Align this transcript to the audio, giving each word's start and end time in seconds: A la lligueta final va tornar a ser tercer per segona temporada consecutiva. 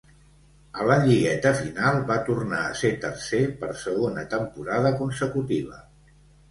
A 0.79 0.87
la 0.91 0.95
lligueta 1.03 1.51
final 1.59 2.01
va 2.13 2.17
tornar 2.31 2.63
a 2.65 2.73
ser 2.81 2.93
tercer 3.07 3.43
per 3.63 3.71
segona 3.87 4.29
temporada 4.37 4.99
consecutiva. 5.05 5.83